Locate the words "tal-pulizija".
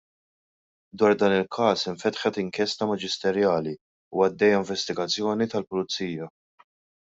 5.55-6.35